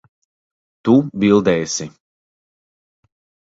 [0.89, 0.95] Tu
[1.25, 1.89] bildēsi.